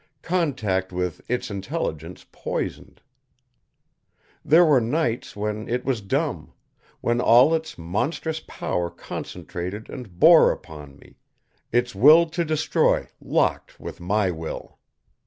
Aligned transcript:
Contact 0.23 0.91
with 0.91 1.21
Its 1.29 1.51
intelligence 1.51 2.25
poisoned. 2.31 3.01
There 4.43 4.65
were 4.65 4.81
nights 4.81 5.35
when 5.35 5.69
It 5.69 5.85
was 5.85 6.01
dumb, 6.01 6.53
when 7.01 7.21
all 7.21 7.53
Its 7.53 7.77
monstrous 7.77 8.39
power 8.47 8.89
concentrated 8.89 9.91
and 9.91 10.19
bore 10.19 10.51
upon 10.51 10.97
me, 10.97 11.17
Its 11.71 11.93
will 11.93 12.25
to 12.31 12.43
destroy 12.43 13.09
locked 13.19 13.79
with 13.79 13.99
my 13.99 14.31
will. 14.31 14.79